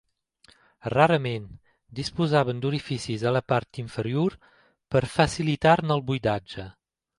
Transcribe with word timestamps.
Rarament, 0.93 1.43
disposaven 1.99 2.63
d'orificis 2.63 3.27
a 3.31 3.35
la 3.37 3.43
part 3.55 3.81
inferior 3.85 4.37
per 4.95 5.05
a 5.05 5.13
facilitar-ne 5.19 5.97
el 6.01 6.05
buidatge. 6.11 6.69